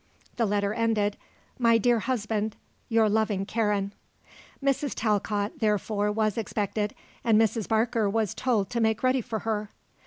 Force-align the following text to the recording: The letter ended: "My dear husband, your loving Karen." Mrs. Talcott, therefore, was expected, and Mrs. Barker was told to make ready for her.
The 0.37 0.47
letter 0.47 0.73
ended: 0.73 1.15
"My 1.59 1.77
dear 1.77 1.99
husband, 1.99 2.55
your 2.89 3.07
loving 3.07 3.45
Karen." 3.45 3.93
Mrs. 4.59 4.93
Talcott, 4.95 5.59
therefore, 5.59 6.11
was 6.11 6.39
expected, 6.39 6.95
and 7.23 7.39
Mrs. 7.39 7.67
Barker 7.67 8.09
was 8.09 8.33
told 8.33 8.71
to 8.71 8.81
make 8.81 9.03
ready 9.03 9.21
for 9.21 9.37
her. 9.45 9.69